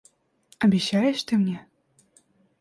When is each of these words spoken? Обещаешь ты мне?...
Обещаешь 0.63 1.21
ты 1.25 1.37
мне?... 1.37 1.67